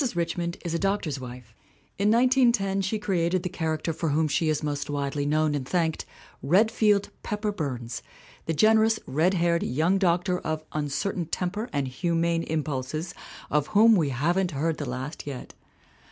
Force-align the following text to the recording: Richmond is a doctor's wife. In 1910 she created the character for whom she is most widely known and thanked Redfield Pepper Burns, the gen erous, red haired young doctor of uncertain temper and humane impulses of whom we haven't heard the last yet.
Richmond 0.15 0.57
is 0.65 0.73
a 0.73 0.79
doctor's 0.79 1.19
wife. 1.19 1.53
In 1.99 2.09
1910 2.09 2.81
she 2.81 2.97
created 2.97 3.43
the 3.43 3.49
character 3.49 3.93
for 3.93 4.09
whom 4.09 4.27
she 4.27 4.49
is 4.49 4.63
most 4.63 4.89
widely 4.89 5.27
known 5.27 5.53
and 5.53 5.63
thanked 5.69 6.05
Redfield 6.41 7.09
Pepper 7.21 7.51
Burns, 7.51 8.01
the 8.47 8.53
gen 8.55 8.77
erous, 8.77 8.97
red 9.05 9.35
haired 9.35 9.61
young 9.61 9.99
doctor 9.99 10.39
of 10.39 10.63
uncertain 10.71 11.27
temper 11.27 11.69
and 11.71 11.87
humane 11.87 12.41
impulses 12.41 13.13
of 13.51 13.67
whom 13.77 13.95
we 13.95 14.09
haven't 14.09 14.49
heard 14.57 14.79
the 14.79 14.89
last 14.89 15.27
yet. 15.27 15.53